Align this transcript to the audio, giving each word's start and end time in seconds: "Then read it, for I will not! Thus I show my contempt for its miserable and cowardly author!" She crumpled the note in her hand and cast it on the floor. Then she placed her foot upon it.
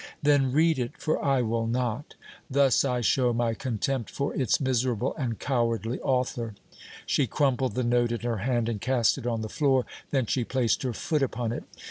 "Then 0.23 0.51
read 0.51 0.79
it, 0.79 0.97
for 0.97 1.23
I 1.23 1.43
will 1.43 1.67
not! 1.67 2.15
Thus 2.49 2.83
I 2.83 3.01
show 3.01 3.33
my 3.33 3.53
contempt 3.53 4.09
for 4.09 4.33
its 4.33 4.59
miserable 4.59 5.13
and 5.15 5.37
cowardly 5.37 6.01
author!" 6.01 6.55
She 7.05 7.27
crumpled 7.27 7.75
the 7.75 7.83
note 7.83 8.11
in 8.11 8.21
her 8.21 8.37
hand 8.37 8.67
and 8.67 8.81
cast 8.81 9.19
it 9.19 9.27
on 9.27 9.41
the 9.43 9.47
floor. 9.47 9.85
Then 10.09 10.25
she 10.25 10.43
placed 10.43 10.81
her 10.81 10.93
foot 10.93 11.21
upon 11.21 11.51
it. 11.51 11.65